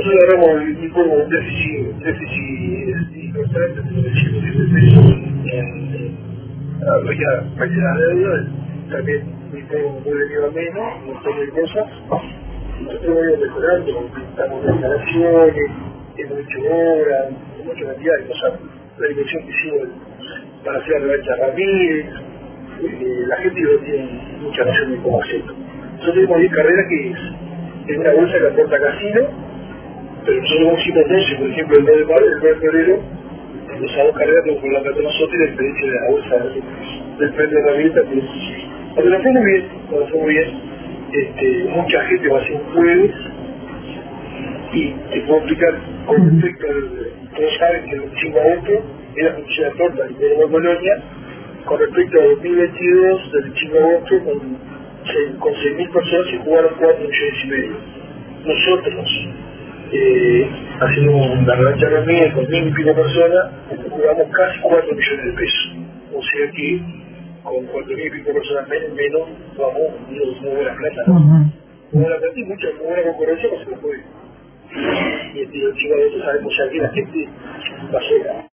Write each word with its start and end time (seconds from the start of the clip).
nosotros 0.00 0.62
el 0.62 0.72
equipo 0.76 1.02
con 1.02 1.20
un 1.20 1.28
déficit, 1.28 1.88
un 1.92 2.00
déficit 2.00 3.24
importante, 3.24 3.82
de 3.82 4.14
100 4.14 4.32
millones 4.32 4.58
de 4.58 4.80
pesos 4.80 5.04
en 5.52 6.00
había 6.88 7.56
páginas 7.58 7.98
de 7.98 8.06
deuda, 8.06 8.46
también 8.90 9.40
mi 9.52 9.62
tengo 9.64 9.90
muy 10.00 10.18
venido 10.18 10.46
a 10.46 10.50
menos, 10.50 11.02
un 11.02 11.14
montón 11.14 11.40
de 11.40 11.48
cosas. 11.50 11.86
Nosotros 12.80 13.18
hemos 13.26 13.40
mejorando, 13.40 14.10
estamos 14.30 14.64
en 14.64 14.70
instalaciones, 14.72 15.70
hemos 16.16 16.38
hecho 16.38 16.58
obras, 16.70 17.26
mucha 17.64 17.84
cantidad 17.84 18.18
de 18.18 18.26
cosas. 18.26 18.52
La 18.98 19.08
dimensión 19.08 19.42
que 19.44 19.50
hicimos 19.50 19.88
para 20.64 20.78
hacer 20.78 20.92
la 20.92 20.98
revancha 21.06 21.36
Ramírez, 21.36 22.06
eh, 22.82 23.24
la 23.28 23.36
gente 23.36 23.60
no 23.60 23.78
tiene 23.84 24.38
mucha 24.40 24.64
noción 24.64 24.92
de 24.92 24.96
cómo 25.02 25.20
hacerlo. 25.20 25.54
Nosotros 25.92 26.14
tenemos 26.14 26.38
10 26.38 26.52
carreras 26.52 26.86
que 26.88 27.10
es 27.10 27.16
en 27.88 28.00
una 28.00 28.12
bolsa 28.12 28.38
que 28.38 28.46
aporta 28.46 28.78
casino, 28.78 29.20
pero 30.24 30.40
nosotros 30.40 30.78
hicimos 30.80 31.08
12, 31.08 31.36
por 31.36 31.50
ejemplo, 31.50 31.78
el 31.78 31.84
2 31.86 31.98
de 31.98 32.04
mayo, 32.04 32.26
el 32.26 32.40
2 32.40 32.42
de 32.42 32.54
febrero, 32.56 33.02
carreras 34.14 34.44
tengo 34.44 34.60
con 34.60 34.72
la 34.72 34.80
nosotros 34.80 35.34
y 35.34 35.38
la 35.38 35.44
experiencia 35.44 35.86
de 35.86 35.94
la 35.94 36.10
bolsa 36.10 36.36
del 37.18 37.32
premio 37.32 37.48
de 37.48 37.62
la 37.62 37.70
herramienta 37.70 38.02
que 38.02 38.70
cuando 38.94 39.20
fue 39.22 39.32
muy 39.32 39.44
bien, 39.44 39.68
cuando 39.88 40.06
fue 40.08 40.20
muy 40.20 40.34
bien, 40.34 40.60
este, 41.12 41.64
mucha 41.70 42.00
gente 42.04 42.28
va 42.28 42.38
a 42.38 42.42
hacer 42.42 42.56
un 42.56 42.74
jueves 42.74 43.10
y 44.72 44.90
te 44.90 45.20
puedo 45.22 45.38
explicar 45.38 45.74
con 46.06 46.30
respecto 46.30 46.66
al, 46.66 47.10
todos 47.36 47.58
saben 47.58 47.84
que 47.84 47.90
el 47.92 48.00
25 48.00 48.38
de 48.38 48.52
agosto 48.52 48.84
era 49.16 49.34
función 49.34 49.70
de 49.70 49.78
torta 49.78 50.06
y 50.10 50.14
tenemos 50.14 50.50
Bolonia, 50.50 51.02
con 51.64 51.78
respecto 51.78 52.20
a 52.20 52.24
2022 52.24 53.32
del 53.32 53.42
25 53.42 53.74
de 53.74 53.80
agosto 53.80 54.24
con, 54.24 55.38
con 55.38 55.54
6.000 55.54 55.92
personas 55.92 56.30
se 56.30 56.38
jugaron 56.38 56.70
4 56.78 56.98
millones 56.98 57.44
y 57.44 57.48
medio. 57.48 57.76
Nosotros, 58.44 59.28
eh, 59.92 60.50
haciendo 60.80 61.16
una 61.16 61.54
revancha 61.54 61.88
reunida 61.88 62.32
con 62.32 62.48
mil 62.48 62.68
y 62.68 62.72
pico 62.72 62.94
personas, 62.94 63.50
jugamos 63.90 64.28
casi 64.32 64.60
4 64.60 64.94
millones 64.94 65.24
de 65.26 65.32
pesos. 65.32 65.72
O 66.14 66.22
sea 66.22 66.50
que 66.52 66.82
con 67.42 67.66
4 67.66 67.96
mil 67.96 68.06
y 68.06 68.10
pico 68.10 68.32
personas 68.32 68.68
menos, 68.68 68.92
menos 68.94 69.28
vamos 69.56 70.00
muy 70.08 70.54
buena 70.54 70.74
plata, 70.74 71.02
¿no? 71.06 71.18
Muy 71.18 72.02
buena 72.02 72.16
plata 72.16 72.34
y 72.36 72.44
mucha 72.44 72.68
muy 72.78 72.86
buena 72.86 73.02
concurrencia, 73.02 73.48
pues 73.50 73.64
se 73.64 73.70
lo 73.70 73.80
puede. 73.80 74.02
Y 75.34 75.38
el 75.40 75.50
18 75.50 75.88
de 75.88 75.94
agosto 75.94 76.24
sabemos 76.24 76.56
ya 76.56 76.70
que 76.70 76.78
la 76.78 76.88
gente 76.90 77.28
va 77.92 77.98
a 77.98 78.02
ser 78.02 78.44